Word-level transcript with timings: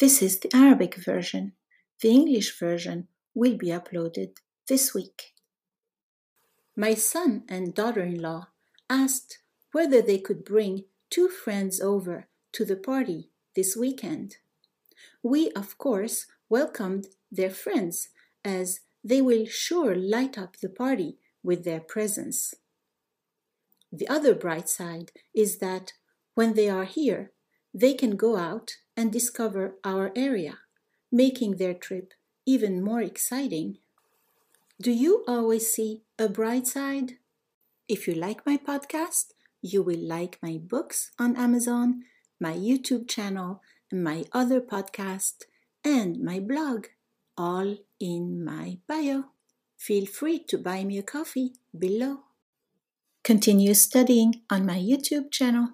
This 0.00 0.22
is 0.22 0.40
the 0.40 0.50
Arabic 0.52 0.96
version. 0.96 1.52
The 2.00 2.10
English 2.10 2.58
version 2.58 3.06
will 3.32 3.56
be 3.56 3.68
uploaded 3.68 4.38
this 4.66 4.92
week. 4.92 5.34
My 6.76 6.94
son 6.94 7.44
and 7.48 7.72
daughter 7.72 8.02
in 8.02 8.20
law 8.20 8.48
asked 8.90 9.38
whether 9.70 10.02
they 10.02 10.18
could 10.18 10.44
bring 10.44 10.84
two 11.10 11.28
friends 11.28 11.80
over 11.80 12.26
to 12.54 12.64
the 12.64 12.74
party 12.76 13.30
this 13.54 13.76
weekend. 13.76 14.38
We, 15.22 15.52
of 15.52 15.78
course, 15.78 16.26
welcomed 16.48 17.06
their 17.30 17.50
friends 17.50 18.08
as 18.44 18.80
they 19.04 19.22
will 19.22 19.46
sure 19.46 19.94
light 19.94 20.36
up 20.36 20.56
the 20.56 20.70
party 20.70 21.18
with 21.44 21.62
their 21.62 21.80
presence. 21.80 22.52
The 23.92 24.08
other 24.08 24.34
bright 24.34 24.68
side 24.68 25.12
is 25.32 25.58
that 25.58 25.92
when 26.34 26.54
they 26.54 26.68
are 26.68 26.84
here, 26.84 27.30
they 27.74 27.92
can 27.92 28.16
go 28.16 28.36
out 28.36 28.76
and 28.96 29.12
discover 29.12 29.74
our 29.82 30.12
area, 30.14 30.58
making 31.10 31.56
their 31.56 31.74
trip 31.74 32.14
even 32.46 32.82
more 32.82 33.02
exciting. 33.02 33.78
Do 34.80 34.92
you 34.92 35.24
always 35.26 35.72
see 35.72 36.02
a 36.18 36.28
bright 36.28 36.66
side? 36.68 37.14
If 37.88 38.06
you 38.06 38.14
like 38.14 38.46
my 38.46 38.56
podcast, 38.56 39.32
you 39.60 39.82
will 39.82 39.98
like 39.98 40.38
my 40.42 40.58
books 40.62 41.10
on 41.18 41.36
Amazon, 41.36 42.04
my 42.40 42.52
YouTube 42.52 43.08
channel, 43.08 43.62
my 43.92 44.24
other 44.32 44.60
podcast, 44.60 45.44
and 45.84 46.20
my 46.22 46.38
blog, 46.38 46.86
all 47.36 47.76
in 47.98 48.44
my 48.44 48.78
bio. 48.86 49.24
Feel 49.76 50.06
free 50.06 50.38
to 50.48 50.58
buy 50.58 50.84
me 50.84 50.98
a 50.98 51.02
coffee 51.02 51.54
below. 51.76 52.20
Continue 53.22 53.74
studying 53.74 54.42
on 54.50 54.66
my 54.66 54.78
YouTube 54.78 55.30
channel. 55.30 55.70